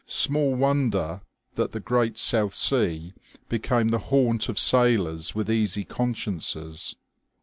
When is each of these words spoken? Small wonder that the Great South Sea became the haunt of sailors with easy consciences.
Small 0.07 0.55
wonder 0.55 1.21
that 1.53 1.73
the 1.73 1.79
Great 1.79 2.17
South 2.17 2.55
Sea 2.55 3.13
became 3.49 3.89
the 3.89 3.99
haunt 4.09 4.49
of 4.49 4.57
sailors 4.57 5.35
with 5.35 5.47
easy 5.47 5.83
consciences. 5.85 6.95